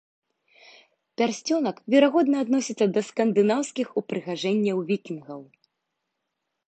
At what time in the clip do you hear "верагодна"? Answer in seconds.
1.93-2.37